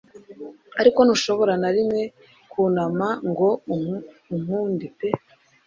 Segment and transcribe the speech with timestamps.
[0.81, 2.01] Ariko ntushobora na rimwe
[2.51, 3.49] kunama ngo
[4.35, 5.09] ukunde pe